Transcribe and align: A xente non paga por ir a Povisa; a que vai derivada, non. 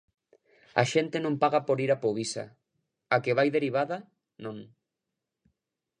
A 0.81 0.83
xente 0.93 1.17
non 1.21 1.39
paga 1.43 1.59
por 1.67 1.77
ir 1.85 1.91
a 1.93 2.01
Povisa; 2.03 2.45
a 3.15 3.17
que 3.23 3.35
vai 3.37 3.47
derivada, 3.57 3.97
non. 4.43 4.57